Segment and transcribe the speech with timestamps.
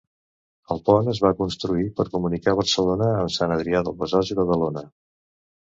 [0.75, 4.87] El pont es va construir per comunicar Barcelona amb Sant Adrià de Besòs i Badalona.